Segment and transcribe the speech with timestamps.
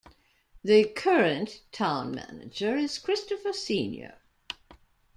[0.63, 4.17] The current Town Manager is Christopher Senior.